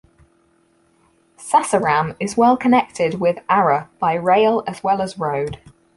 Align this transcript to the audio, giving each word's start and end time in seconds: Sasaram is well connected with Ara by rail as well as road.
Sasaram 1.37 2.15
is 2.19 2.35
well 2.35 2.57
connected 2.57 3.19
with 3.19 3.37
Ara 3.47 3.87
by 3.99 4.15
rail 4.15 4.63
as 4.65 4.83
well 4.83 4.99
as 4.99 5.19
road. 5.19 5.59